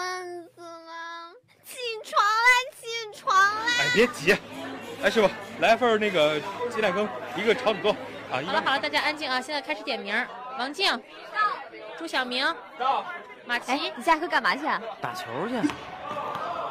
[0.00, 1.30] 蚊子了，
[1.62, 2.48] 起床啦，
[2.80, 2.86] 起
[3.20, 3.66] 床啦！
[3.80, 4.34] 哎，别急，
[5.02, 7.96] 哎，师傅，来份那个鸡蛋羹，一个炒土豆啊。
[8.32, 9.38] 好了好了，大家安静啊！
[9.42, 10.14] 现在开始点名：
[10.58, 10.90] 王静、
[11.98, 12.42] 朱晓明、
[12.78, 13.04] 到，
[13.44, 13.72] 马奇。
[13.72, 14.66] 哎，你下课干嘛去？
[14.66, 14.80] 啊？
[15.02, 15.60] 打球去。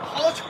[0.02, 0.44] 好球！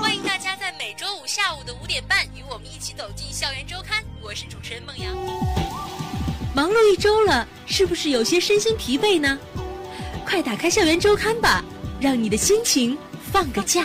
[0.00, 4.04] 欢迎大家在每周五下午的五点半与我们一起走进校园周刊。
[4.22, 5.12] 我是主持人孟阳。
[6.56, 9.38] 忙碌一周了，是不是有些身心疲惫呢？
[10.24, 11.62] 快打开校园周刊吧，
[12.00, 12.96] 让你的心情
[13.30, 13.82] 放个假。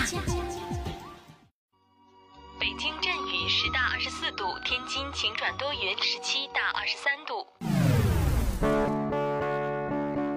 [2.58, 7.46] 北京阵雨十到二十四度，天津晴转多云十七到二十三度。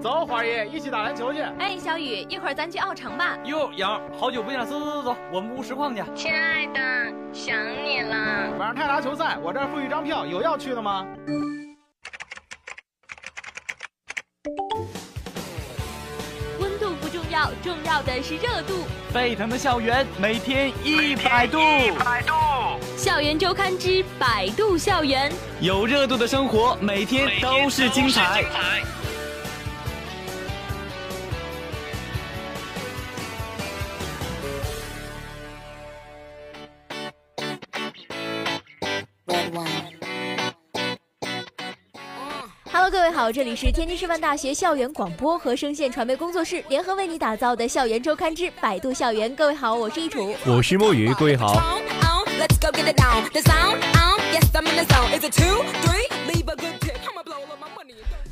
[0.02, 1.38] 走，花爷，一起打篮球去。
[1.60, 3.38] 哎，小雨，一会儿咱去奥城吧。
[3.44, 6.02] 哟，杨，好久不见，走走走走，我们屋实况去。
[6.16, 6.80] 亲爱的，
[7.32, 8.16] 想你了。
[8.58, 11.06] 晚上泰达球赛，我这儿附一张票，有要去的吗？
[17.44, 18.84] 要，重要的是热度。
[19.12, 21.58] 沸腾的校园，每天一百度。
[21.60, 22.32] 一百度。
[22.96, 28.44] 校园周刊之百度校园，有热度的生活，每天都是精彩。
[43.24, 49.34] 好，这里是天津师范大学校园广播和声线传媒工作室联合为你打造的校园周刊之百度校园。
[49.34, 51.80] 各位好，我是一楚，我是墨雨，各位好。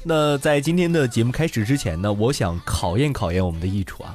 [0.04, 4.14] 那在今天的节目开始之前呢，我想考验考验我们的益楚啊，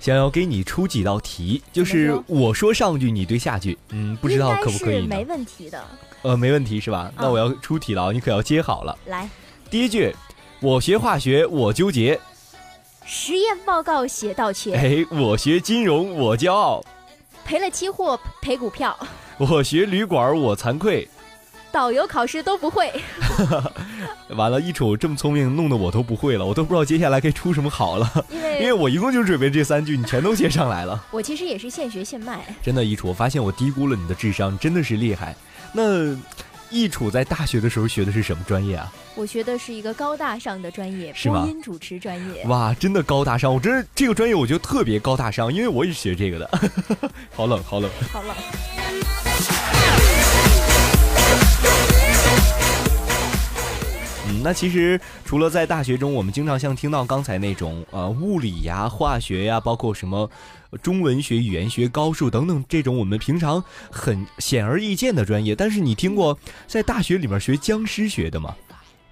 [0.00, 5.06] 想要给你出几道题，就是我说上句，你对下句，嗯，不知道可不可以？
[5.06, 5.84] 没问题的。
[6.22, 7.12] 呃，没问题是吧？
[7.18, 8.98] 那我要出题了，你可要接好了。
[9.04, 9.28] 来，
[9.70, 10.14] 第一句，
[10.60, 12.16] 我学化学，我纠结；
[13.04, 14.78] 实验报告写道歉。
[14.78, 16.80] 哎，我学金融，我骄傲；
[17.44, 18.96] 赔了期货，赔股票。
[19.36, 21.08] 我学旅馆，我惭愧；
[21.72, 22.92] 导游考试都不会。
[24.30, 28.24] 完了，一楚这么聪明，弄得我都不会了，我都不知道接下来该出什么好了。
[28.30, 31.04] 因为因为我一共就准备这三句，你全都接上来了。
[31.10, 32.40] 我其实也是现学现卖。
[32.62, 35.34] 真的，一楚，我发现我低估了你的智商，真的是厉害。
[35.72, 36.16] 那
[36.74, 38.92] 易楚在大学的时候学的是什么专业啊？
[39.14, 42.44] 我学的是一个高大上的专业，播音主持专业。
[42.46, 43.54] 哇，真的高大上！
[43.54, 46.50] 我真是这个专业，我觉得特别高大上，因为我也是学这个的。
[47.30, 48.34] 好冷，好冷，好冷。
[54.26, 60.28] 嗯，那其实除了在大学中，我们经常像听到刚才那种呃物理呀、化学呀，包括什么
[60.82, 68.54] 中文学、语言学、高数等等这种我们平常很显而易见的专业，但是你听过在大学里面学僵尸学的吗？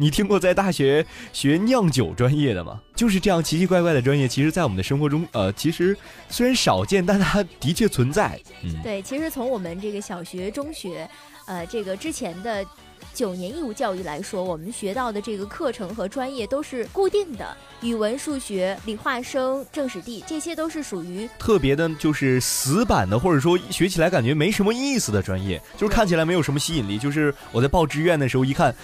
[0.03, 2.81] 你听过在大学学酿酒专业的吗？
[2.97, 5.97] 就是这样奇奇怪怪的专业，其实，在我们的生活中，呃，其实
[6.29, 8.37] 虽然少见，但它的确存在。
[8.65, 11.09] 嗯，对，其实从我们这个小学、中学，
[11.47, 12.67] 呃，这个之前的
[13.15, 26.99] 九年义务教育来说，我们学到的这个课程和专业都是固定的，语文、数学、理化生、政史地，这些都是属于特别的，就是死板的，或者说学起来感觉没什么意思的专业，就是看起来没有什么吸引力。
[26.99, 28.75] 就是我在报志愿的时候一看。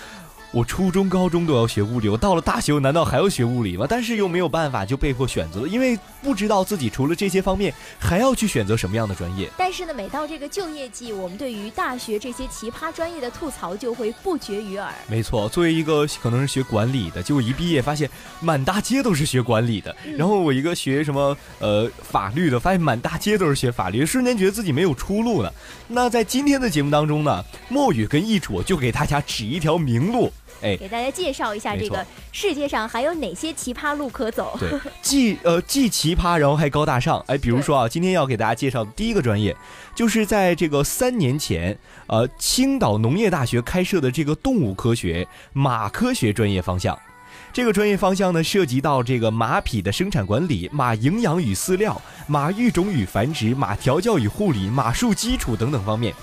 [0.51, 3.87] 我初中、高中都要学物理，我到了大学，我难道还要学物理吗？
[3.89, 9.51] 但是又没有办法，就被迫选择了，因为不知道自己除了这些方面，还要去选择什么样的专业。
[9.59, 14.91] 但是呢，每到这个就业季，我们对于大学这些奇葩专业的吐槽就会不绝于耳。
[15.07, 18.09] 没错，作为一个可能是学管理的，结果一毕业发现
[18.41, 25.53] 满大街都是学管理的，然后我一个学什么呃法律的，发现满大街都是学法律，瞬间觉得自己没有出路了。
[25.89, 30.33] 那在今天的节目当中呢，墨雨跟易楚就给大家指一条明路。
[30.61, 34.57] 哎，给大家介绍一下这个世界上还有哪些奇葩路可走。
[34.59, 34.71] 对，
[35.01, 37.23] 既呃既奇葩，然后还高大上。
[37.27, 39.57] 哎，比如说啊，今天要给大家介绍的第一个专业，
[39.95, 46.99] 就是在这个三年前，呃，青岛农业大学开设的这个动物科学马科学专业方向。
[47.53, 56.15] 这个专业方向呢，涉及到这个马匹的生产管理、马营养与饲料、马育种与繁殖、马调教与护理、马术基础等等方面。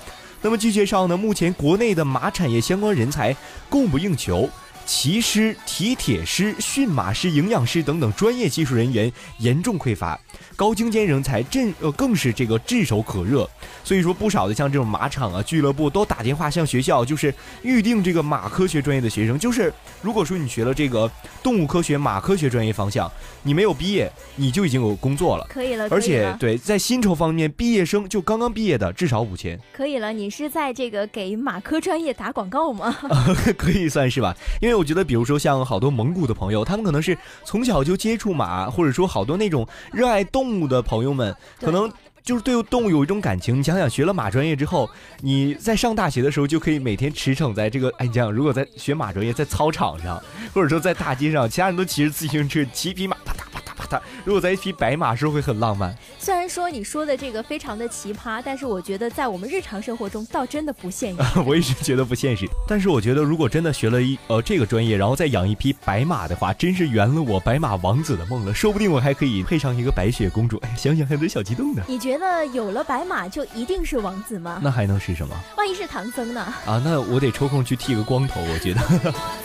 [0.45, 3.35] 那么据介绍呢，目前国内的马产业相关人才
[3.67, 4.47] 供不应求，
[4.85, 10.19] 骑师、蹄铁师、驯马师、营养师等等专业技术人员严重匮乏，
[10.55, 13.49] 高精尖人才正呃更是这个炙手可热。
[13.83, 17.33] 所以说，不少的像这种马场啊、俱乐部都打电话向学校，就是
[17.63, 19.39] 预定这个马科学专业的学生。
[19.39, 21.09] 就是如果说你学了这个
[21.41, 23.11] 动物科学、马科学专业方向，
[23.45, 25.87] 你没有毕业，你就已经有工作了，可以了。
[25.91, 30.11] 而且对在薪酬方面，毕业生就刚刚毕业的至少五千，可以了。
[30.11, 32.97] 你是在这个给马科专业打广告吗？
[33.55, 41.91] 可以算是吧，因为为我觉得，比如说像好多蒙古的朋友，他们可能是从小就接触马，或者说好多那种热爱动物的朋友们，可能。
[42.25, 44.89] 就是对动物有一种感情，你想想，学了马专业之后，
[45.21, 50.19] 你在上大学的时候就可以每天驰骋在这个，哎，你想想，如果在学马专业，在操场上，
[50.51, 53.54] 或者说在大街上，其他人都骑着自行车，骑匹马，啪嗒
[53.85, 55.95] 啪嗒啪嗒，如果在一匹白马，是不是会很浪漫？
[56.19, 61.21] 虽然说你说的这个非常的奇葩，但是我觉得在我们日常生活中倒真的不现实。
[61.45, 68.53] 我一直觉得不现实，但是我觉得如果真的学了一呃这个专业，然后再养一匹白马的话，真是圆了我白马王子的梦了。
[68.53, 71.83] 说不定我还可以配上一个白雪公主，哎，想想还有点小激动呢。
[71.87, 74.59] 你觉得有了白马就一定是王子吗？
[74.63, 75.35] 那还能是什么？
[75.57, 76.41] 万一是唐僧呢？
[76.65, 78.81] 啊，那我得抽空去剃个光头，我觉得。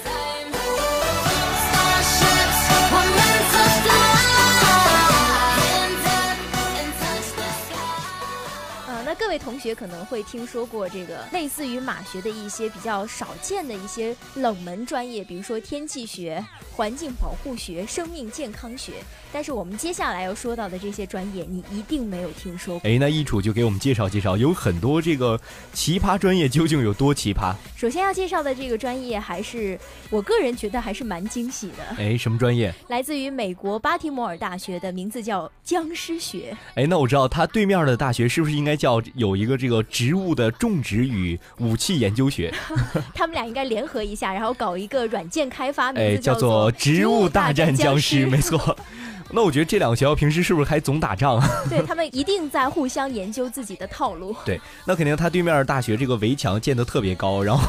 [9.31, 18.95] 位同学可能会听说过这个类似于马学的一些比较少见的一些冷门专业，比如说天气学、环境保护学、生命健康学。
[19.33, 22.91] 但是我们接下来要说到的这些专业，你一定没有听说过。
[22.91, 25.41] 哎，那易楚就给我们介绍介绍，有很多这个
[25.73, 27.55] 奇葩专业究竟有多奇葩？
[27.77, 29.79] 首先要介绍的这个专业，还是
[30.11, 31.85] 我个人觉得还是蛮惊喜的。
[31.97, 32.75] 哎，什么专业？
[32.89, 36.57] 来自于美国巴提摩尔大学的，名字叫僵尸学。
[36.75, 39.01] 哎，那我知道它对面的大学是不是应该叫？
[39.21, 42.53] 有一个这个植物的种植与武器研究学，
[43.15, 48.77] 他们俩应该联合一下，然后搞一个软件开发，哎，叫做《植物大战僵尸》，没错。
[49.33, 51.41] 那我觉得这两个学校平时是不是还总打仗？
[51.69, 54.35] 对他们一定在互相研究自己的套路。
[54.45, 57.63] 对，那肯定他对面大学这个围墙建得特别高，然后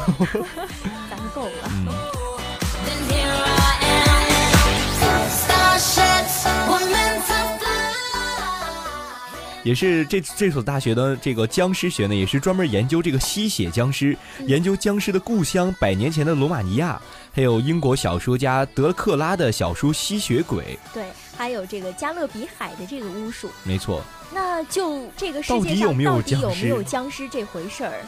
[1.08, 2.21] 咱够了。
[9.62, 14.16] 也是这这所大学的这个僵尸学呢，也是专门研究这个吸血僵尸，
[14.46, 17.00] 研究僵尸的故乡百年前的罗马尼亚，
[17.32, 20.78] 还有英国小说家德克拉的小说《吸血鬼》。
[20.94, 21.04] 对，
[21.36, 23.50] 还有这个加勒比海的这个巫术。
[23.62, 24.02] 没错。
[24.34, 28.00] 那就这个世界上到底有没有僵尸这回事儿？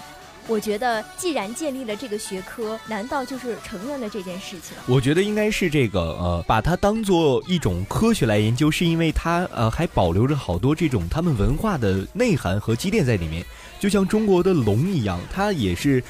[0.46, 4.76] 我觉得，既然建立了这个学科，难道就是承认了这件事情？
[4.86, 13.44] 我觉得应该是这个，呃，把它当做一种科学来研究，是因为它，呃，还保留着好多这种他们文化的内涵和积淀在里面，
[13.80, 16.02] 就像中国的龙一样，它也是。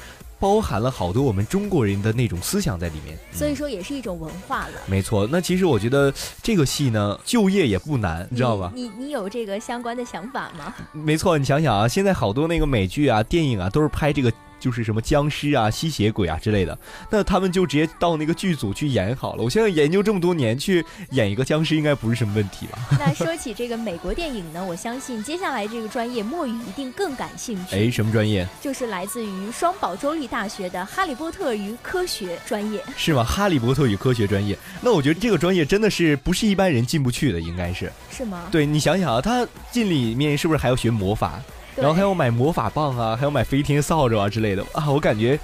[0.45, 4.73] 包含了好多我们中国人的那种思想在里面，所以说也是一种文化了。
[4.85, 6.13] 没错，那其实我觉得
[6.43, 8.71] 这个戏呢，就业也不难，你知道吧？
[8.75, 10.71] 你你有这个相关的想法吗？
[10.91, 14.31] 没错，你想想啊，现在好多那个美剧啊、电影啊，都是拍这个。
[14.65, 16.75] 就是什么僵尸啊、吸血鬼啊之类的，
[17.11, 19.43] 那他们就直接到那个剧组去演好了。
[19.43, 22.79] 我现在研究这么多年，去演一个僵尸应该不是什么问题吧？
[22.99, 27.75] 那说起这个美国电影呢，我相信接下来这个专业墨雨一定更感兴趣。
[27.75, 28.47] 哎，什么专业？
[28.59, 32.83] 就是来自于双堡州立大学的《哈利波特与科学》专业。
[32.97, 33.23] 是吗？
[33.23, 34.57] 哈利波特与科学专业？
[34.81, 37.91] 那我觉得这个专业真的是不是一般人进不去的，应该是。
[38.09, 38.47] 是吗？
[38.51, 41.39] 对你想想啊，他进里面是不是还要学魔法？
[41.75, 44.89] 然后还有买魔法棒啊，还有买飞天扫帚啊之类的啊！
[44.89, 45.39] 我感觉。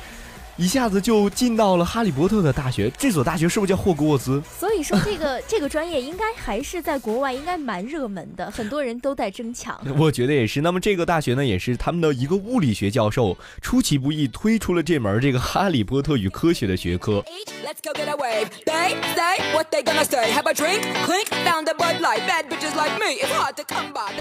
[0.61, 4.39] 一下子就进到了哈利波特的大学，这所大学是不是叫霍格沃兹？
[4.59, 9.75] 所以说，这个 这个专业应该还是在国外应该蛮热门的，很多人都在争抢。
[9.97, 10.61] 我觉得也是。
[10.61, 17.23] 那么这个大学呢，也是他们的一个物理学教授出其不意推出了这门这个哈利波特与科学的学科。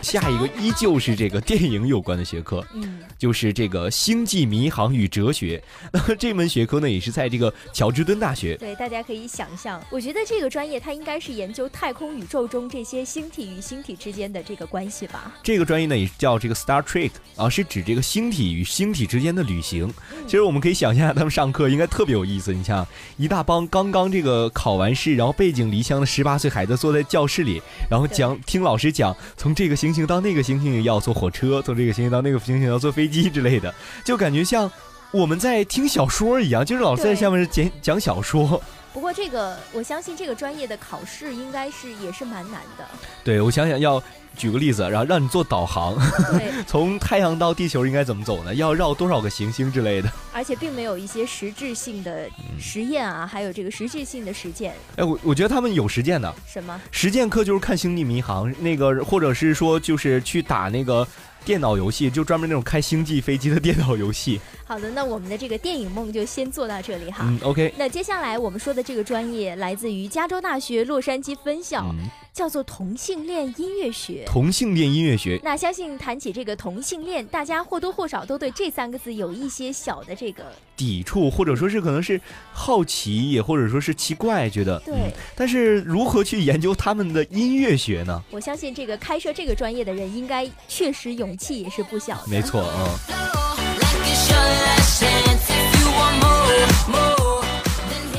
[0.02, 5.62] 下一个依旧是这个电影有关的学科，嗯，就是这个星际迷航与哲学。
[5.92, 8.56] 那么 这门学科呢，也是在这个乔治敦大学。
[8.56, 15.34] 对，大家可以想象，我觉得这个专业它应该是研究太空宇宙中这些星体与星体之间的这个关系吧。
[15.42, 19.92] 这个专业呢，也是叫这个 Star Trek 啊，是指这个星体与星体之间的旅行。
[20.26, 22.52] 其实我们可以想象，他们上课应该特别有意思。
[22.52, 27.60] 你像一大帮刚刚这个考完试，然后背井离乡的十八岁孩子坐在教室里，
[27.90, 34.70] 然后讲听老师讲，从这个星星到那个星星要坐火车，从这个星星到那个星星要坐飞机之类的，就感觉像。
[35.12, 38.62] 我们在听小说一样，就是老师在下面讲讲小说。
[38.92, 42.84] 不过这个，我相信这个专业的考试应该是也是蛮难的。
[43.24, 44.02] 对，我想想要
[44.36, 45.96] 举个例子，然后让你做导航，
[46.66, 48.54] 从太阳到地球应该怎么走呢？
[48.54, 50.08] 要绕多少个行星之类的。
[50.32, 54.74] 而且并没有一些实质性的实验啊，还有这个实质性的实践。
[54.96, 56.32] 哎，我我觉得他们有实践的。
[56.46, 56.80] 什么？
[56.90, 61.06] 实践课就是看星际迷航那个，或者是说就是去打那个。
[61.44, 64.40] 电脑游戏就专门那种开星际飞机的电脑游戏。
[64.64, 67.24] 好的，那我们的这个电影梦就先做到这里哈。
[67.26, 67.74] 嗯，OK。
[67.76, 71.92] 那接下来我们说的这个专业来自于加州大学洛杉矶分校，
[72.40, 74.24] 叫做同性恋音乐学。
[74.26, 80.44] 同性恋音乐学，那相信谈起这个同性恋，大家或多或少都对这三个字有一些小的这个
[80.74, 82.18] 抵触或者说是可能是
[82.54, 84.94] 好奇，也或者说是奇怪，觉得对。
[84.94, 88.22] 嗯但是如何去研究他们的音乐学呢？
[88.30, 92.22] 我相信这个开设这个专业的人，应该确实勇气也是不小的。
[92.26, 92.88] 没错，嗯。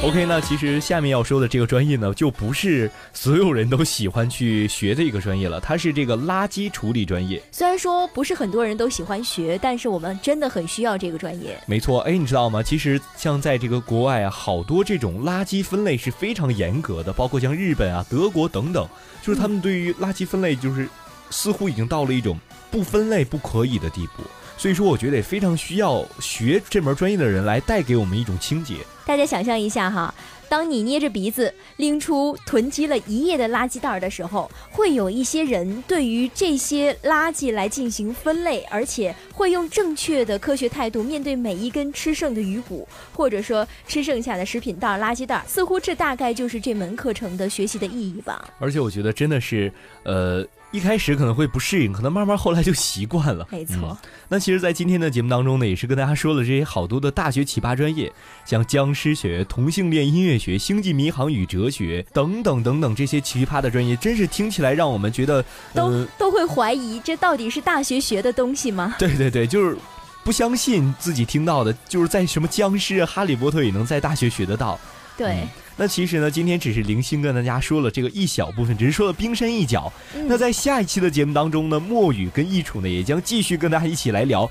[0.03, 7.39] OK，那其实下面要说的这个专业呢，就不是所有人都喜欢去学的一个专业了，它是这个垃圾处理专业。
[7.51, 11.55] 虽然说不是很多人都喜欢学，但是我们真的很需要这个专业。
[11.67, 12.63] 没错，哎，你知道吗？
[12.63, 18.89] 其实像在这个国外啊，好多这种垃圾分类是非常严格的，包括像日本啊、德国等等，
[19.21, 20.89] 就是他们对于垃圾分类就是
[21.29, 22.39] 似乎已经到了一种
[22.71, 24.23] 不分类不可以的地步。
[24.61, 28.75] 所以说，我觉得也非常需要学这门专业的人来带给我们一种清洁。
[29.07, 30.13] 大家想象一下哈，
[30.47, 45.43] 当你捏着鼻子拎出囤积了一夜的垃圾袋的时候，会有一些人对于这些垃圾来进行分类，而且会用正确的科学态度面对每一根吃剩的鱼骨，或者说吃剩下的食品袋、垃圾袋。
[45.47, 48.47] 似乎这大概就是这门课程的学习的意义吧。
[48.59, 50.45] 而且我觉得真的是，呃。
[50.71, 53.45] 一开始可能会不适应，可能慢慢后来就习惯了。
[53.51, 53.97] 没错、嗯。
[54.29, 58.11] 那其实，在今天的节目当中呢，也是跟大家说了这些好多的大学奇葩专业，
[58.45, 68.95] 像僵尸学、同性恋音乐学、星际迷航与哲学等等等等这些奇葩的专业，真是听起来让我们觉得都、呃、都会怀疑这到底是大学学的东西吗？
[68.97, 69.77] 对对对，就是
[70.23, 74.79] 不相信自己听到的，就是在什么僵尸啊、哈利波特也能在大学学得到。
[75.17, 75.31] 对。
[75.31, 75.49] 嗯
[75.81, 79.91] 那其实呢，今天只是零星跟大家说了这个一小部分，只是说了冰山一角。
[80.15, 84.47] 嗯、那在下一期的节目当中呢，墨雨跟易楚呢也将继续跟大家一起来聊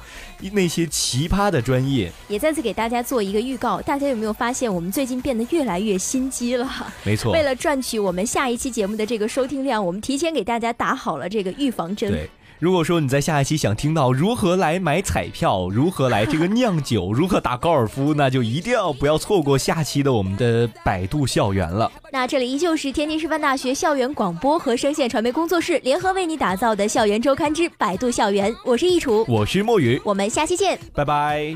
[0.50, 2.10] 那些奇葩的专业。
[2.26, 6.68] 也再次给大家做一个预告，大家有没有发现我们最近变得越来越心机了？
[7.04, 7.32] 没错。
[7.32, 12.10] 为了赚取我们下一期节目的这个收听量，我们提前给大家打好了这个预防针。
[12.10, 12.28] 对。
[12.58, 21.90] 如果说你在下一期想听到如何来买彩票，如何来这个酿酒，如何打高尔夫，那就一定要不要错过下期的我们的百度校园了。
[22.12, 31.54] 那这里依旧是天津师范大学校园广播和声线传媒工作室联合为你打造的校园周刊之百度校园，我是易楚，我是墨雨，我们下期见，拜拜。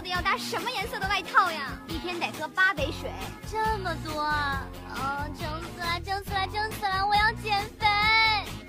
[0.00, 1.78] 到底要搭什么颜色的外套呀？
[1.86, 3.12] 一天得喝八杯水，
[3.50, 4.66] 这么多啊！
[4.96, 7.06] 哦，撑死了，撑死了，撑死了！
[7.06, 7.86] 我要减肥，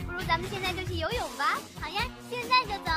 [0.05, 1.57] 不如咱们现在就去游泳吧。
[1.79, 2.91] 好呀，现在就走。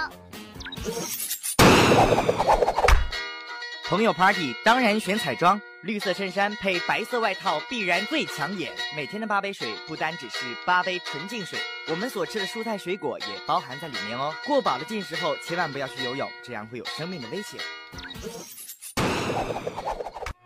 [3.86, 8.72] 朋友 party 当然选彩妆，绿色衬衫配白色外套必然最抢眼。
[8.96, 14.34] 每天的八杯水不单只是八杯纯净水，我们所吃的蔬菜水果也包含在里面哦。
[14.46, 17.60] 过饱的进食后，千万不要去游泳，这样会有生命的危险。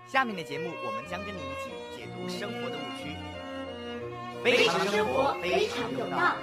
[0.09, 3.17] 下面的节目，我们将跟你一起解读生活的误区。
[4.43, 6.35] 非常生活，非常有道。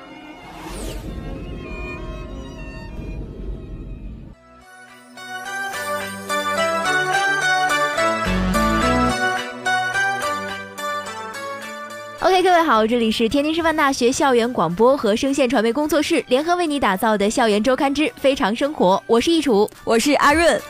[12.45, 20.61] 各位好，这里是天津师范大学校园广播和声线传媒工作室联合为你打造的校园周刊之非常生活，我是易楚，我是阿润。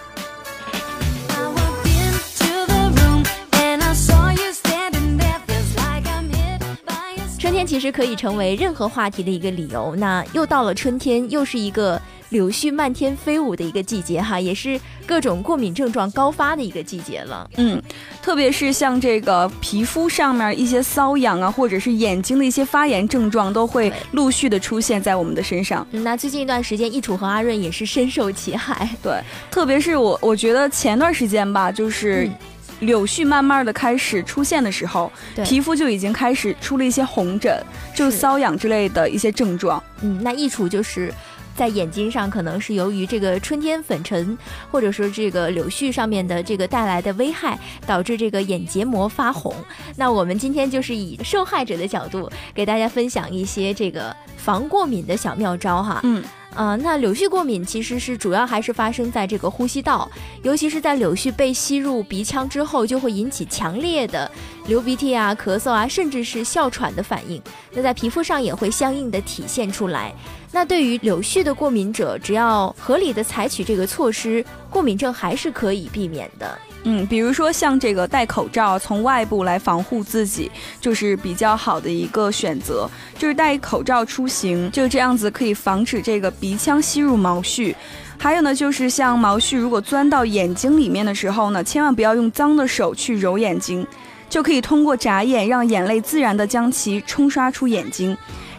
[7.37, 9.93] 春天其实可以成为任何话题的一个理由。
[9.97, 12.01] 那又到了春天，又是一个
[12.35, 17.49] 柳絮漫天飞舞的一个季节哈，也是各种过敏症状高发的一个季节了。
[17.55, 17.81] 嗯，
[18.21, 25.87] 特别是像这个皮肤上面一些瘙痒啊，或者是眼睛的一些发炎症状，都会陆续的出现在我们的身上。
[25.91, 28.89] 嗯、那最近一段时间，易楚和阿润也是深受其害。
[29.01, 29.13] 对，
[29.49, 32.25] 特别是我，我觉得前段时间吧，就是。
[32.25, 32.35] 嗯
[32.81, 35.09] 柳絮慢慢的开始出现的时候，
[35.45, 37.63] 皮肤就已经开始出了一些红疹，
[37.95, 39.81] 就瘙痒之类的一些症状。
[40.01, 41.11] 嗯，那易楚就是。
[41.55, 44.37] 在眼睛上，可能是由于这个春天粉尘，
[44.69, 47.57] 或者说这个柳絮上面的这个带来的危害，
[47.87, 49.55] 导致这个眼结膜发红。
[49.95, 54.15] 那我们今天就是以受害者的角度，给大家分享一些这个
[54.45, 55.99] 防过敏的小妙招哈。
[56.03, 56.23] 嗯。
[56.53, 60.09] 啊、呃，那柳絮过敏其实是主要还是发生在这个呼吸道，
[60.41, 64.31] 尤其是在柳絮被吸入鼻腔之后，就会引起强烈的
[64.67, 67.41] 流鼻涕啊、咳嗽啊，甚至是哮喘的反应。
[67.73, 70.13] 那在皮肤上也会相应的体现出来。
[70.53, 76.57] 那对于柳絮的过敏者，只要合理的采取这个措施，过敏症还是可以避免的。
[76.87, 82.87] 嗯，比如说像这个戴口罩，从外部来防护自己，就是比较好的一个选择。
[83.17, 87.73] 就是戴口罩出行，就这样子可以防止这个鼻腔吸入毛絮。
[88.19, 93.85] 还有呢，就是像毛絮如果钻到眼睛里面的时候呢，千万不要用脏的手去揉眼睛，
[94.29, 98.15] 就可以通过眨眼让眼泪自然的将其冲刷出眼睛。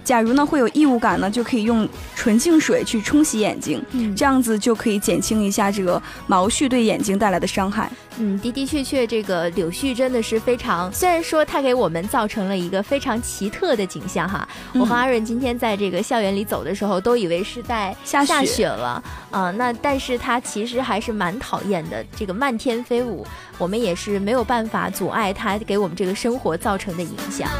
[0.07, 7.91] 假如呢会有异物感呢，就可以用纯净水去冲洗眼睛，嗯这样子就可以减轻一下这个毛絮对眼睛带来的伤害。
[8.19, 14.49] 嗯，的的确确，这个柳絮真的是非常，虽然说它给我们造成了一个非常奇特的景象哈。
[14.75, 19.51] 我和阿润今天在这个校园里走的时候，都以为是在下下雪了啊。
[19.51, 23.27] 那但是它其实还是蛮讨厌的，这个漫天飞舞，
[23.59, 27.51] 我们也是没有办法阻碍它给我们这个生活造成的影响。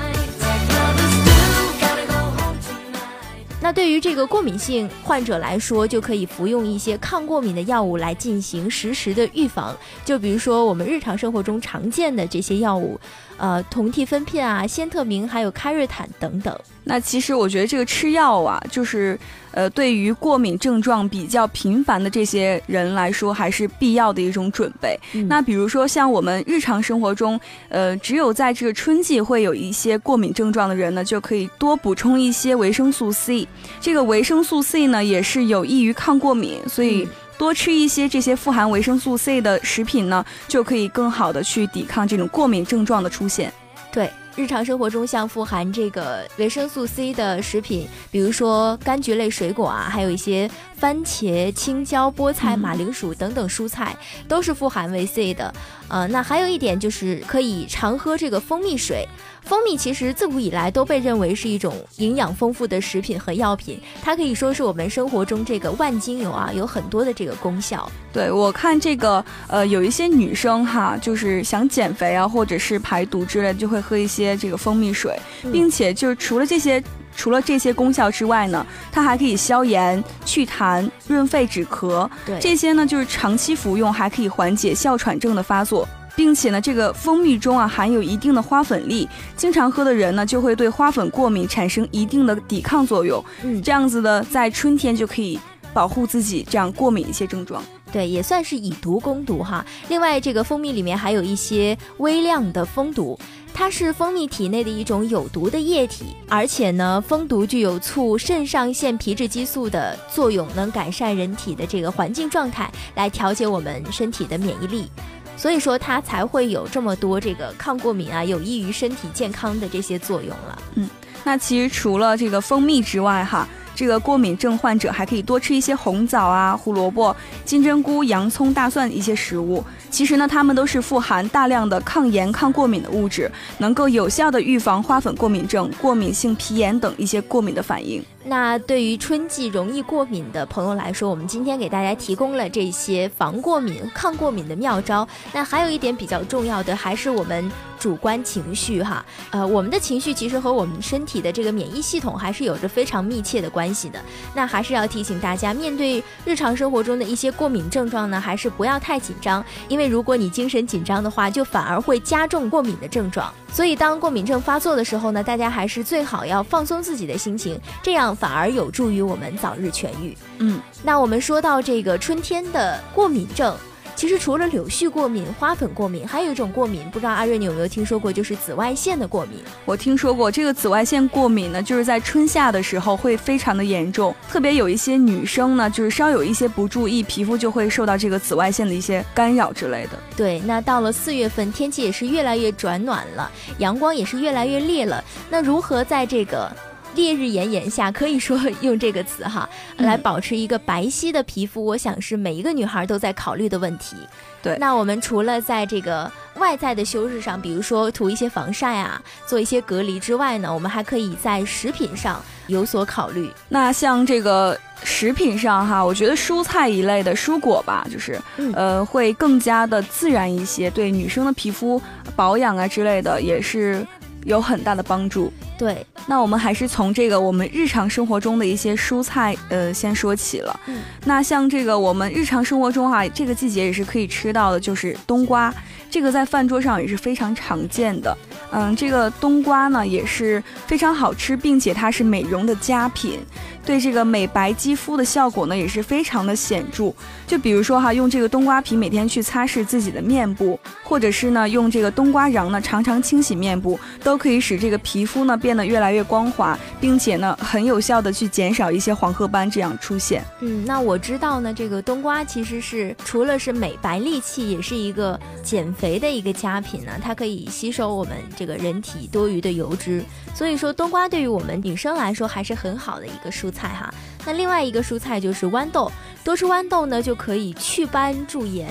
[3.67, 9.77] 那对于这个过敏性患者来说，就可以服用一些抗过敏的药物来进行实时的预防。
[10.05, 12.97] 就比如说我们日常生活中常见的这些药物。
[13.37, 16.59] 呃，酮替芬片啊，仙特明，还有开瑞坦等等。
[16.85, 19.19] 那其实我觉得这个吃药啊，就是
[19.51, 24.99] 呃，对于过敏症状比较频繁的这些人来说，还是必要的一种准备。
[25.29, 27.39] 那比如说像我们日常生活中，
[27.69, 33.49] 呃，只有在这个春季会有一些过敏症状的人呢，就可以多补充一些维生素 C。
[33.81, 37.07] 这个维生素 C 呢，也是有益于抗过敏，所以。
[37.39, 43.53] 多吃一些这些富含维生素 C 的食品呢，就可以更好的去抵抗这种过敏症状的出现。
[43.93, 53.97] 对，日常生活中像富含这个维生素 C 的食品，比如说柑橘类水果啊，还有一些番茄、青椒、菠菜、马铃薯等等蔬菜，
[54.29, 55.53] 都是富含维 C 的。
[55.89, 59.07] 呃，那还有一点就是可以常喝这个蜂蜜水。
[59.43, 67.89] 蜂蜜其实自古以来都被认为是一种营养丰富的食品和药品，它可以说是我们生活中这个万金油啊，有很多的这个功效。
[68.13, 75.17] 对我看这个，呃，有一些女生哈，就是想减肥啊，或者是排毒之类，就会喝一些这个蜂蜜水，
[75.53, 76.83] 并且就是除了这些，
[77.17, 82.09] 除了这些功效之外呢，它还可以消炎、祛痰、润肺止咳。
[82.25, 85.89] 对，这些呢就是长期服用还可以缓解哮喘症的发作。
[86.15, 89.07] 并且呢，这个蜂蜜中啊含有一定的花粉粒，
[89.37, 93.23] 经常喝的人呢就会对花粉过敏产生一定的抵抗作用。
[93.43, 95.39] 嗯，这样子的在春天就可以
[95.75, 97.63] 保护自己这样过敏一些症状。
[97.93, 99.65] 对，也算是以毒攻毒哈。
[99.89, 103.19] 另外，这个蜂蜜里面还有一些微量的蜂毒，
[103.59, 114.91] 它是蜂蜜体内的一种有毒的液体，而且呢，蜂毒具有促肾上腺皮质激素的作用，能改善人体的这个环境状态，来调节我们身体的免疫力。
[115.39, 120.63] 所以说它才会有这么多这个抗过敏啊，有益于身体健康的这些作用了。
[120.75, 120.91] 嗯，
[121.25, 123.49] 那其实除了这个蜂蜜之外，哈。
[123.77, 129.63] 这个过敏症患者还可以多吃一些红枣啊、胡萝卜、金针菇、洋葱、大蒜一些食物。
[129.91, 138.03] 其实呢，它们都是富含大量的抗炎、抗过敏的物质，能够有效的预防花粉过敏症、过敏性皮炎等一些过敏的反应。
[138.27, 145.07] 那对于春季容易过敏的朋友来说，我们今天给大家提供了这些防过敏、抗过敏的妙招。
[145.33, 147.51] 那还有一点比较重要的，还是我们。
[147.79, 154.01] 主观情绪哈，呃，我们的情绪其实和我们身体的这个免疫系统还是有着非常密切的关系的。
[154.35, 163.33] 那还是要提醒大家，面对日常生活中的一些过敏症状呢，还是不要太紧张，因为如果你精神紧张的话，就反而会加重过敏的症状。
[163.57, 170.15] 所以当过敏症发作的时候呢，大家还是最好要放松自己的心情，这样反而有助于我们早日痊愈。
[170.37, 173.57] 嗯，那我们说到这个春天的过敏症。
[173.97, 179.43] 其实除了柳絮过敏、花粉过敏，还有一种过敏，不知道阿瑞你有没有听说过，就是紫外线的过敏。
[179.65, 189.99] 我听说过这个紫外线过敏呢，就是在春夏的时候会非常的严重，特别有一些女生呢，就是稍有一些不注意，皮肤就会受到这个紫外线的一些干扰之类的。
[190.15, 195.03] 对，那到了四月份，天气也是越来越转暖了，阳光也是越来越烈了。
[195.31, 196.55] 那如何在这个？
[196.97, 203.95] 烈日炎炎下，可以说用这个词哈，来保持一个白皙的皮肤，我想是每一个女孩都在考虑的问题。
[204.43, 213.31] 对，那我们除了在这个外在的修饰上，比如说涂一些防晒啊，做一些隔离之外呢，我们还可以在食品上有所考虑。
[213.49, 218.21] 那像这个食品上哈，我觉得蔬菜一类的蔬果吧，就是
[218.55, 221.81] 呃，会更加的自然一些，对女生的皮肤
[222.15, 223.87] 保养啊之类的也是。
[224.27, 225.33] 有很大的帮助。
[225.57, 230.61] 对，那我们还是从这个我们日常生活中的一些蔬菜，呃，先说起了。
[230.67, 235.55] 嗯，那像这个我们日常生活中哈，这个季节也是可以吃到的，就是冬瓜。
[235.89, 238.15] 这个在饭桌上也是非常常见的。
[238.51, 243.19] 嗯，这个冬瓜呢也是非常好吃，并且它是美容的佳品。
[243.67, 246.93] 对这个美白肌肤的效果呢也是非常的显著。
[247.27, 260.25] 就比如说哈，用这个冬瓜皮每天去擦拭自己的面部，或者是呢用这个冬瓜瓤呢常常清洗面部，都可以使这个皮肤呢变得越来越光滑，并且呢很有效的去减少一些黄褐斑这样出现。
[260.41, 266.93] 嗯，那我知道呢，这个冬瓜其实是除了是美白利器，也是一个减肥的一个佳品呢。
[267.03, 270.05] 它可以吸收我们这个人体多余的油脂，
[270.37, 273.93] 所以说冬瓜对于我们女生来说还是很好的一个蔬菜哈。
[274.27, 275.91] 那另外一个蔬菜就是豌豆，
[276.23, 278.69] 多吃豌豆呢就可以祛斑驻颜，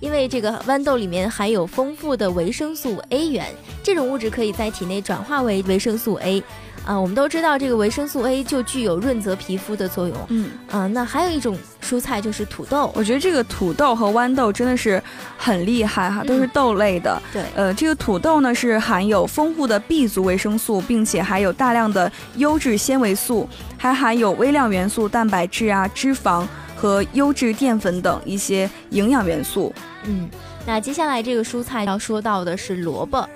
[0.00, 3.46] 因为这个豌豆里面含有丰富的维生素 A 源，
[3.82, 6.42] 这种物质可以在体内转化为维生素 A。
[6.86, 10.16] 啊，我们都知道这个维生素 A 就具有润泽皮肤的作用。
[10.28, 12.92] 嗯，啊，那还有一种蔬菜就是土豆。
[12.94, 15.02] 我觉得这个土豆和豌豆真的是
[15.36, 17.20] 很厉害哈，都是豆类的。
[17.32, 26.46] 对，呃，这个土豆呢是含有丰富的 B 族维生素，并且还有大量的优质纤维素，还含有微量元素、蛋白质啊、脂肪
[26.76, 29.74] 和优质淀粉等一些营养元素。
[30.04, 30.30] 嗯，
[30.64, 33.28] 那接下来这个蔬菜要说到的是萝卜。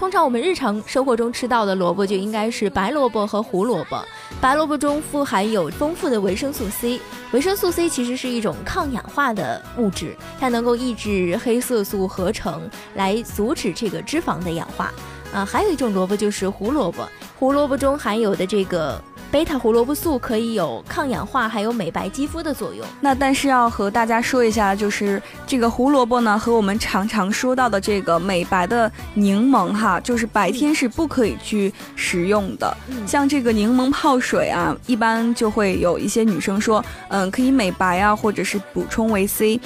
[0.00, 4.02] 通常我们日常生活中吃到的萝卜就应该是白萝卜和胡萝卜。
[4.40, 6.98] 白萝卜中富含有丰富的维生素 C，
[7.32, 12.62] 维生素 C 其实是一种抗氧化的物质，它能够抑制黑色素合成，
[12.94, 14.90] 来阻止这个脂肪的氧化。
[15.34, 17.06] 啊，还有一种萝卜就是胡萝卜，
[17.38, 18.98] 胡萝卜中含有的这个。
[19.30, 22.84] 贝塔胡萝卜素可以有抗氧化，还有美白肌肤的作用。
[23.00, 32.76] 那但是要和大家说一下，就是这个胡萝卜呢，和我们常常说到的这个美白的柠檬哈，就是白天是不可以去食用的。
[33.06, 39.60] 像这个柠檬泡水啊，一般就会有一些女生说，嗯，可以美白啊，或者是补充维 C。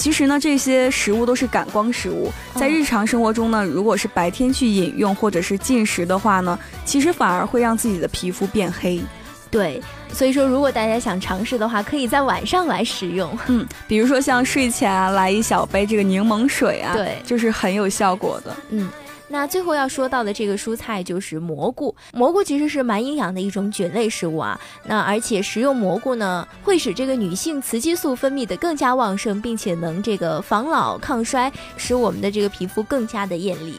[0.00, 8.98] 其实呢，这些食物都是感光食物，在日常生活中呢，如果是白天去饮用或者是进食的话呢，其实反而会让自己的皮肤变黑。
[9.50, 9.78] 对，
[10.10, 13.38] 所以说如果大家想尝试的话，可以在晚上来食用。
[13.48, 18.56] 嗯，比如说像睡前啊，来一小杯这个柠檬水啊，对，就是很有效果的。
[18.70, 18.88] 嗯。
[19.32, 24.60] 那最后要说到的这个蔬菜就是蘑菇，蘑菇其实是蛮营养的一种菌类食物啊。
[24.84, 33.74] 那而且食用蘑菇呢，会使这个女性雌激素分泌的更加旺盛，并且能这个防老抗衰，使我们的这个皮肤更加的艳丽。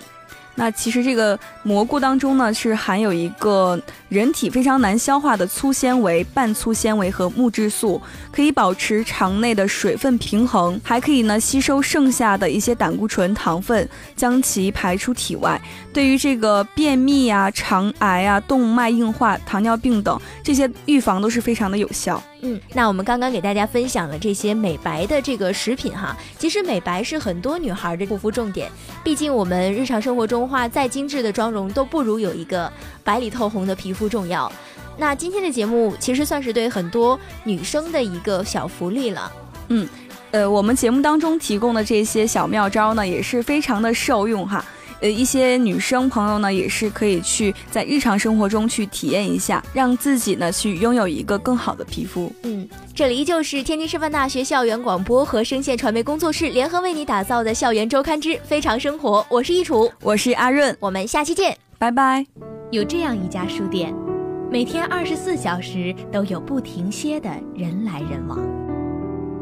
[0.56, 15.60] 那其实这个蘑菇当中呢，是含有一个人体非常难消化的粗纤维、半粗纤维和木质素，可以保持肠内的水分平衡，还可以呢吸收剩下的一些胆固醇糖分，将其排出体外。
[15.94, 22.22] 对于这个便秘啊、肠癌啊、动脉硬化、糖尿病等这些预防都是非常的有效。
[22.42, 28.72] 嗯，那我们刚刚给大家分享了这些美白的这个食品哈，其实美白是很多女孩的护肤重点。
[29.04, 32.72] 毕竟我们日常生活中化再精致的妆容都不如有一个
[33.04, 34.52] 白里透红的皮肤重要。
[34.98, 39.32] 那今天的节目其实算是对很多女生的一个小福利了。
[39.68, 39.88] 嗯，
[40.32, 44.64] 呃，我们节目当中提供的这些小妙招呢，也是非常的受用哈。
[45.02, 52.32] 呃，一些女生朋友呢，也是可以去在日常生活中去体验一下，让自己呢去拥有一个更好的皮肤。
[52.44, 62.24] 嗯，这里依旧是天津师范大学校园广播和声线传媒工作室联合为你打造的校园周刊之非常生活，我是易楚，我是阿润，我们下期见，拜拜。
[62.70, 63.92] 有这样一家书店，
[64.52, 68.40] 每天二十四小时都有不停歇的人来人往。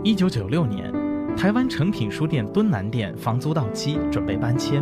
[0.05, 0.89] 一九九六年，
[1.35, 4.81] 台湾诚品书店敦南店房租到期，准备搬迁。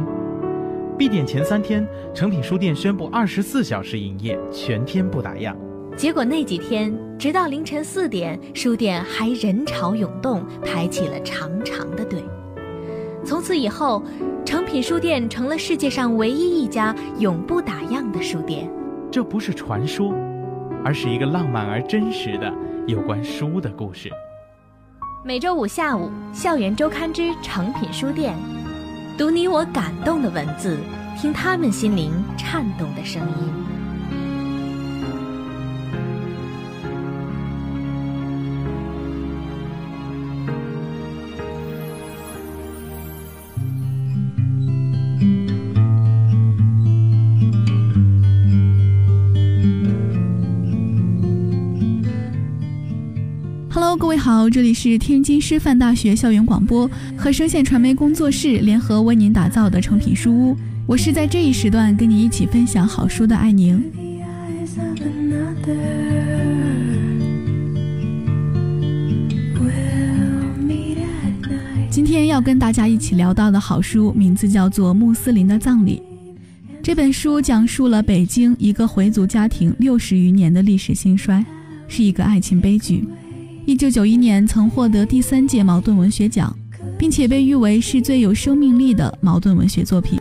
[0.98, 5.56] 闭店前三天，诚品书店宣布二十四小时营业，全天不打烊。
[5.96, 12.24] 结果那几天，直到凌晨四点，书店还人潮涌动，排起了长长的队。
[13.24, 14.02] 从此以后，
[14.44, 18.68] 诚品书店成了世界上唯一一家永不打烊的书店。
[19.12, 20.12] 这不是传说，
[20.84, 22.52] 而是一个浪漫而真实的
[22.88, 24.10] 有关书的故事。
[25.24, 28.34] 每周五下午，《校园周刊之诚品书店》。
[29.18, 30.78] 读你我感动的文字，
[31.20, 33.67] 听他们心灵颤动的声音。
[53.98, 60.56] 各位好，这里是天津师范大学校园广播和声线传媒工作室联合为您打造的成品书屋。
[60.86, 63.84] 我是在这一时段跟你一起分享好书的艾宁。
[71.90, 76.02] 今天要跟大家一起聊到的好书，名字叫做《穆斯林的葬礼》。
[76.84, 81.44] 这本书讲述了北京一个回族家庭六十余年的历史兴衰。
[81.90, 83.08] 是一个爱情悲剧。
[83.68, 86.58] 一九九一年曾获得第三届茅盾文学奖，
[86.98, 90.18] 并且被誉为是最有生命力的茅盾文学作品。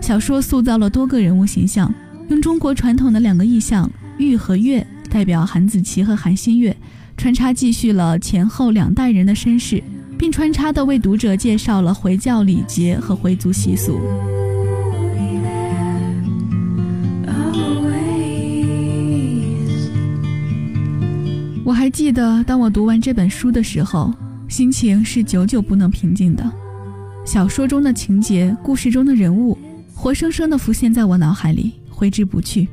[0.00, 1.94] 小说塑造了多个人物形象，
[2.28, 6.76] 用中国传统的两个意象玉和月代表韩子琪和韩新月，
[7.16, 9.80] 穿插继续了前后两代人的身世，
[10.18, 14.00] 并穿插的为读者介绍了回教礼节和回族习俗。
[21.64, 24.12] 我还记得，当我读完这本书的时候，
[24.48, 26.44] 心情是久久不能平静的。
[27.24, 29.56] 小说中的情节，故事中的人物，
[29.94, 32.66] 活生生地浮现在我脑海里，挥之不去。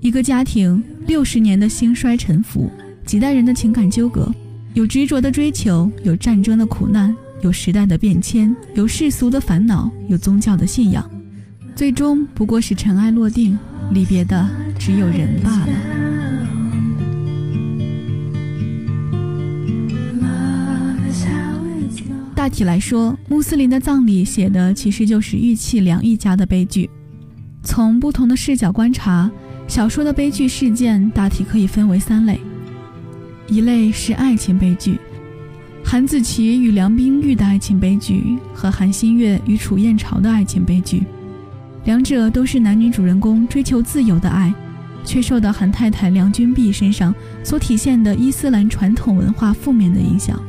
[0.00, 2.70] 一个家庭，六十年的兴衰沉浮，
[3.04, 4.32] 几代人的情感纠葛，
[4.74, 11.04] 有执着的追求，有战争的苦难，有时代的变迁，有世俗的烦恼，有宗教的信仰，
[11.74, 13.58] 最终不过是尘埃落定，
[13.90, 15.68] 离别的只有人罢了。
[22.42, 26.90] 大体来说，穆斯林的葬礼写的其实就是玉器良一家的悲剧。
[27.62, 29.30] 从不同的视角观察，
[29.68, 32.40] 小说的悲剧事件大体可以分为三类：
[33.46, 34.98] 一类是爱情悲剧，
[35.84, 41.04] 韩子琪与梁冰玉的爱情悲剧和韩新月与楚燕朝的爱情悲剧，
[41.84, 44.52] 两者都是男女主人公追求自由的爱，
[45.04, 50.42] 却受到韩太太梁君碧身上所体现的伊斯兰传统文化负面的影响。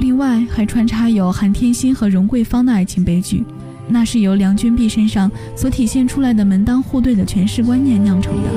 [0.00, 3.44] 另外还穿插有韩天心和荣桂芳的爱情悲剧，
[3.86, 8.48] 那是由梁君碧身上所体现出来的门当户对的诠释观念酿成的。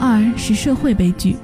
[0.00, 1.34] 二是社会悲剧，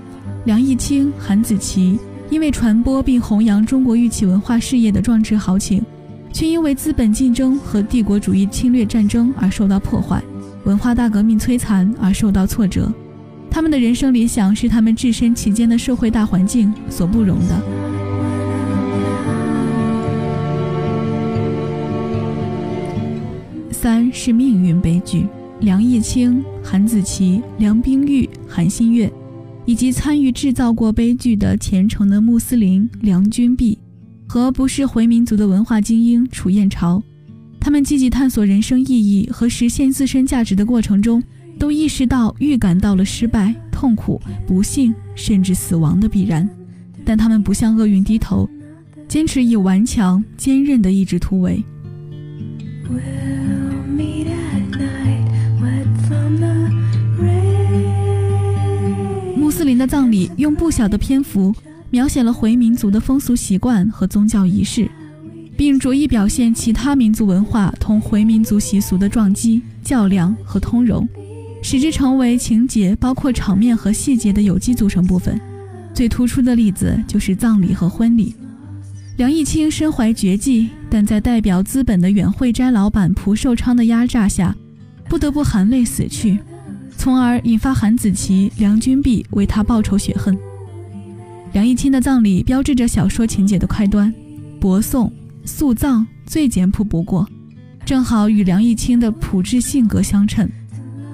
[0.45, 1.99] 梁毅清、韩子琪
[2.31, 5.85] 因为传播并弘扬中国玉器文化事业的壮志豪情，
[6.33, 10.23] 却因为资本竞争和帝国主义侵略战争而受到破坏，
[10.65, 12.89] 文化大革命摧残而受到挫折。
[13.55, 17.55] 他们的人生理想是他们置身其间的社会大环境所不容的。
[23.71, 25.29] 三是命运悲剧，
[25.61, 29.09] 梁毅清、韩子琪、梁冰玉、韩新月，
[29.65, 33.79] 以及参与制造过悲剧的虔诚的穆斯林梁君碧，
[34.27, 37.01] 和不是回民族的文化精英楚燕朝，
[37.61, 41.23] 他们积极探索人生意义和实现自身价值的过程中。
[41.65, 46.47] 都意识到、预感到了失败、痛苦、不幸，甚至死亡的必然，
[47.07, 48.47] 但他们不向厄运低头，
[49.09, 51.65] 坚持以顽强、坚韧的意志突围。
[59.35, 61.55] 穆斯林的葬礼用不小的篇幅
[61.89, 64.87] 描写了回民族的风俗习惯和宗教仪式，
[65.57, 71.09] 并着意表现其他民族文化同回民族习俗的撞击、较量和通融。
[71.65, 75.41] 使之成为情节包括场面和细节的有机组成部分。
[75.95, 78.37] 最突出的例子就是葬礼和婚礼。
[79.17, 84.55] 梁毅清身怀绝技，但在代表资本的远汇斋老板蒲寿昌的压榨下，
[85.09, 86.39] 不得不含泪死去，
[86.99, 90.37] 从而引发韩子琪、梁君碧为他报仇雪恨。
[91.55, 94.13] 梁毅清的葬礼标志着小说情节的开端，
[94.61, 95.11] 薄送
[95.47, 97.27] 素葬最简朴不过，
[97.87, 100.47] 正好与梁毅清的朴质性格相称。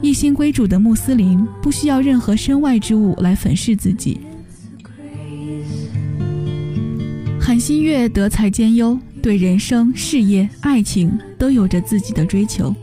[0.02, 4.18] 一心归主的穆斯林不需要任何身外之物来粉饰自己。
[7.40, 12.74] 韩新月德才兼优，对人生、事业、爱情都有着自己的追求，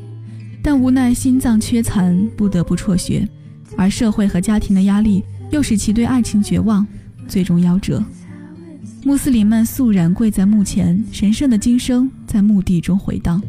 [0.62, 3.28] 但无奈心脏缺残，不得不辍学，
[3.76, 6.86] 而社会和家庭的压力又使其对爱情绝望，
[7.28, 8.04] 最终夭折。
[9.04, 13.42] 穆斯林们肃然跪在墓前，神圣的经声在墓地中回荡。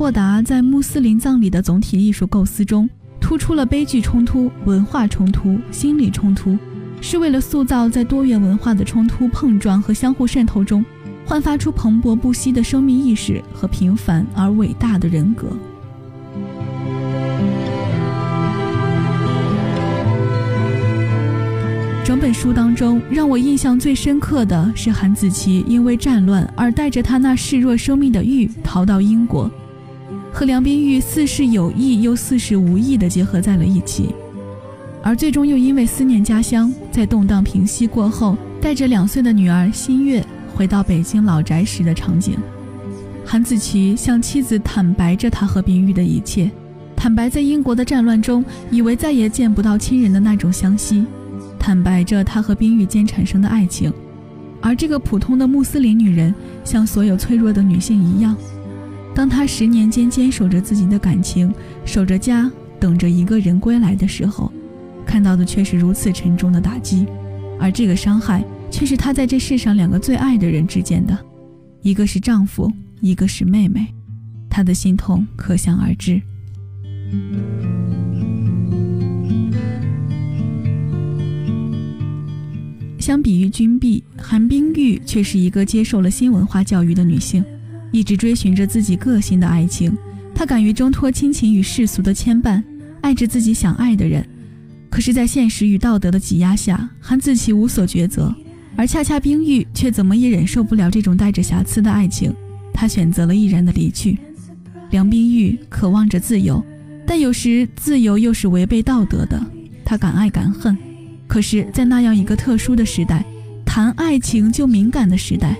[0.00, 2.88] 霍达在穆斯林葬礼的总体艺术构思中，
[3.20, 6.56] 突出了悲剧冲突、文化冲突、心理冲突，
[7.02, 10.82] 是为了塑造在多元文化的冲突碰撞和相互渗透中，
[11.26, 15.48] 焕发出蓬勃不息的生命意识和平凡而伟大的人格。
[22.02, 29.50] 整本书当中，让我印象最深刻的是韩子琪因为战乱而带着他那视若生命的玉逃到英国。
[30.32, 34.14] 和梁冰玉似是有意又似是无意地结合在了一起，
[35.02, 42.36] 而最终又因为思念家乡，在动荡平息过后，带着两岁的女儿新月回到北京老宅时的场景。
[43.24, 46.50] 韩子琪向妻子坦白着他和冰玉的一切，
[46.96, 51.04] 坦白在英国的战乱中以为再也见不到亲人的那种相惜，
[51.58, 53.92] 坦白着他和冰玉间产生的爱情。
[54.60, 58.36] 而这个普通的穆斯林女人，像所有脆弱的女性一样，
[59.20, 61.52] 当她十年间坚守着自己的感情，
[61.84, 64.50] 守着家，等着一个人归来的时候，
[65.04, 67.04] 看到的却是如此沉重的打击。
[67.60, 71.14] 而这个伤害，却是她在这世上两个最爱的人之间的，
[71.82, 73.88] 一个是丈夫，一个是妹妹，
[74.48, 76.18] 她的心痛可想而知。
[82.98, 87.44] 相比于君碧，韩冰玉却是一个接受了新文化教育的女性，
[87.90, 89.96] 一直追寻着自己个性的爱情。
[90.34, 92.62] 他敢于挣脱亲情与世俗的牵绊，
[93.00, 94.26] 爱着自己想爱的人。
[94.88, 98.34] 可是，在现实与道德的挤压下，韩子琪无所抉择，
[98.76, 102.34] 而恰恰冰玉却怎么也忍受不了这种带着瑕疵的爱情，
[102.72, 104.18] 他选择了毅然的离去。
[104.90, 106.64] 梁冰玉渴望着自由，
[107.06, 109.40] 但有时自由又是违背道德的，
[109.84, 110.76] 她敢爱敢恨。
[111.28, 113.24] 可是，在那样一个特殊的时代，
[113.64, 115.56] 谈爱情就敏感的时代，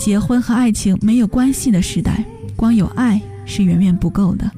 [0.00, 2.24] 结婚和爱情没有关系的时代，
[2.56, 4.50] 光有爱是远远不够的，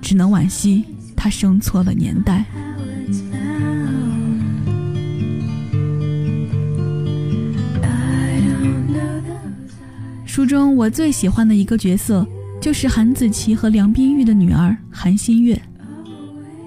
[0.00, 0.84] 只能惋惜
[1.16, 2.44] 他生错了年代。
[10.24, 12.24] 书中我最喜欢的一个角色，
[12.60, 15.60] 就是韩子琪和梁冰玉的女儿韩新月。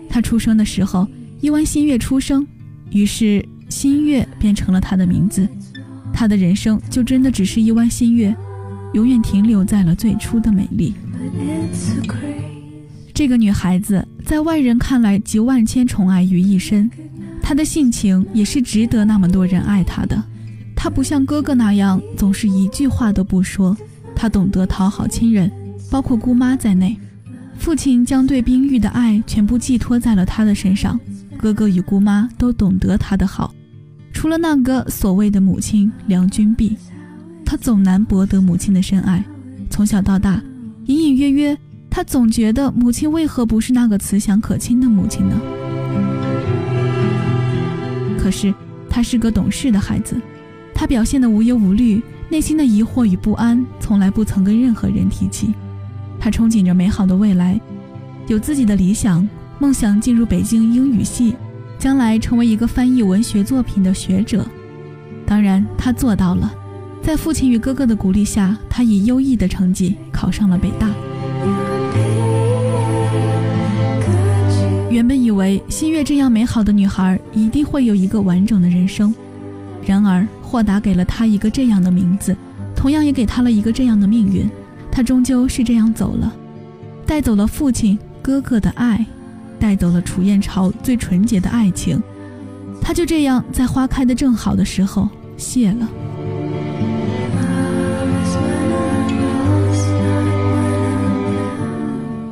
[0.09, 1.07] 她出生的时候，
[1.39, 2.45] 因为新月出生。
[2.89, 5.47] 于是，新月变成了她的名字，
[6.21, 8.35] 她的人生就真的只是一弯新月，
[8.93, 10.93] 永远停留在了最初的美丽。
[13.11, 16.87] 这个女孩子在外人看来集万千宠爱于一身，
[17.41, 20.23] 她的性情也是值得那么多人爱她的。
[20.75, 23.75] 她不像哥哥那样总是一句话都不说，
[24.15, 25.51] 她懂得讨好亲人，
[25.89, 26.95] 包括姑妈在内。
[27.57, 30.99] 父亲将对冰玉的爱全部寄托在了她的身上。
[31.35, 33.51] 哥哥与姑妈都懂得她的好，
[34.21, 36.77] 除了那个所谓的母亲梁君碧，
[37.43, 39.25] 他总难博得母亲的深爱。
[39.67, 40.39] 从小到大，
[40.85, 41.57] 隐隐约约，
[41.89, 45.35] 他总觉得母亲为何不是那个慈祥可亲的母亲呢？
[48.19, 48.53] 可是
[48.87, 50.15] 他是个懂事的孩子，
[50.71, 55.51] 他表现得无忧无虑，内心的疑惑与不安从来不曾跟任何人提起。
[56.19, 57.59] 他憧憬着美好的未来，
[58.27, 59.27] 有自己的理想。
[59.57, 61.33] 梦想进入北京英语系，
[61.81, 64.45] 将来成为一个翻译文学作品的学者。
[65.25, 66.53] 当然，他做到了。
[67.01, 70.87] 在父亲与哥哥的鼓励下，他以优异的成绩考上了北大。
[74.91, 79.11] 原本以为新月这样美好的女孩一定会有一个完整的人生，
[79.83, 82.37] 然而豁达给了她一个这样的名字，
[82.75, 84.47] 同样也给她了一个这样的命运。
[84.91, 86.31] 她终究是这样走了，
[87.07, 89.03] 带走了父亲、哥哥的爱。
[89.61, 92.01] 带走了楚燕朝最纯洁的爱情，
[92.81, 95.87] 他就这样在花开的正好的时候谢了。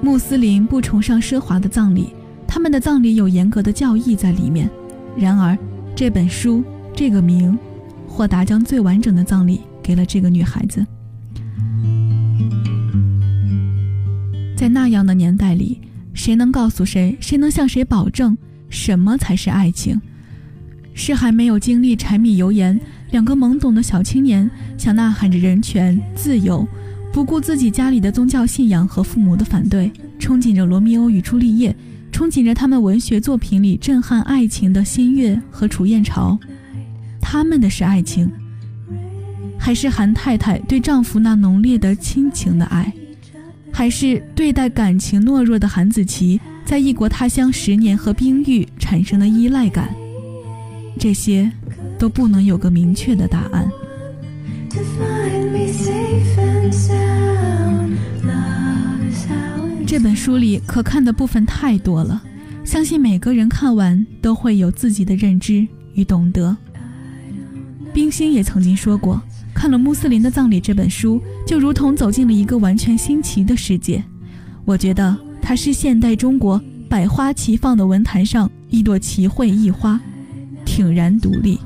[0.02, 2.10] 穆斯林不崇尚奢华的葬礼，
[2.48, 4.68] 他们的葬礼有严格的教义在里面。
[5.16, 5.56] 然而，
[5.96, 6.64] 这本书
[6.96, 7.56] 这个名，
[8.08, 10.84] 霍达将最完整的葬礼给了这个女孩子。
[14.58, 15.80] 在那样的年代里。
[16.20, 17.18] 谁能告诉谁？
[17.22, 18.38] 谁能向谁保证
[18.70, 19.98] 什么才是爱情？
[20.94, 22.78] 是还没有经历柴米油盐，
[23.12, 26.68] 两个懵懂的小青年想呐喊着人权自由，
[27.14, 31.74] 不顾自己家里的宗教信仰和父母的反对，憧憬着罗密欧与朱丽叶，
[32.12, 36.38] 憧憬着他们文学作品里震撼爱情的新月和楚燕朝。
[37.22, 38.30] 他们的是爱情，
[39.58, 42.94] 还是韩太太对丈夫那浓烈的亲情的爱？
[43.72, 49.90] 还是对待感情懦弱的韩子琪，在异国他乡十年和冰玉产生的依赖感，
[51.00, 51.50] 这些
[51.98, 53.70] 都不能有个明确的答案。
[59.88, 62.22] 这本书里可看的部分太多了，
[62.64, 66.56] 相信每个人看完都会有自己的认知与懂得。
[67.92, 69.22] 冰心也曾经说过。
[69.60, 74.02] 看了《穆斯林的葬礼》这本书，就如同走进了一个完全新奇的世界。
[74.64, 80.00] 我觉得它是现代中国百花齐放的文坛上一朵奇卉异花，
[80.64, 81.60] 挺然独立。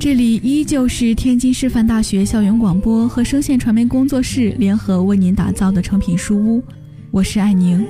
[0.00, 6.60] 这里依旧是天津师范大学校园广播和声线传媒工作室联合为您打造的成品书屋。
[7.10, 7.86] 我是爱宁。